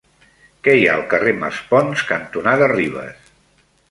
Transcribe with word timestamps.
Què 0.67 0.73
hi 0.77 0.87
ha 0.87 0.95
al 0.99 1.03
carrer 1.11 1.33
Maspons 1.43 2.03
cantonada 2.13 2.73
Ribes? 2.75 3.31